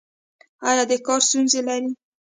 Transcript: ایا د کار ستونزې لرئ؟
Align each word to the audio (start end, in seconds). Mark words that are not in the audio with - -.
ایا 0.69 0.83
د 0.89 0.91
کار 1.05 1.21
ستونزې 1.27 1.59
لرئ؟ 1.67 1.87